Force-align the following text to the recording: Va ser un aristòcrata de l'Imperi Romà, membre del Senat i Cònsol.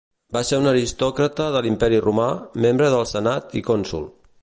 Va 0.35 0.41
ser 0.49 0.57
un 0.61 0.69
aristòcrata 0.71 1.47
de 1.57 1.63
l'Imperi 1.67 2.01
Romà, 2.07 2.27
membre 2.69 2.91
del 2.97 3.09
Senat 3.15 3.59
i 3.63 3.67
Cònsol. 3.73 4.15